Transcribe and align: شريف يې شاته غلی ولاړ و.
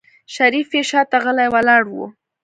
شريف 0.35 0.69
يې 0.77 0.81
شاته 0.89 1.17
غلی 1.23 1.47
ولاړ 1.53 1.83
و. 1.89 1.95